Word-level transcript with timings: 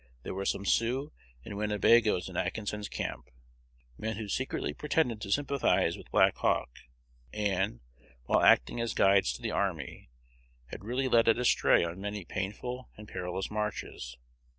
There 0.23 0.33
were 0.33 0.47
some 0.47 0.65
Sioux 0.65 1.11
and 1.45 1.53
Winnebagoes 1.55 2.27
in 2.27 2.35
Atkinson's 2.35 2.89
camp, 2.89 3.29
men 3.99 4.15
who 4.17 4.27
secretly 4.27 4.73
pretended 4.73 5.21
to 5.21 5.31
sympathize 5.31 5.95
with 5.95 6.09
Black 6.09 6.35
Hawk, 6.37 6.71
and, 7.31 7.81
while 8.23 8.41
acting 8.41 8.81
as 8.81 8.95
guides 8.95 9.31
to 9.33 9.43
the 9.43 9.51
army, 9.51 10.09
had 10.71 10.83
really 10.83 11.07
led 11.07 11.27
it 11.27 11.37
astray 11.37 11.83
on 11.83 12.01
many 12.01 12.25
painful 12.25 12.89
and 12.97 13.07
perilous 13.07 13.51
marches. 13.51 14.17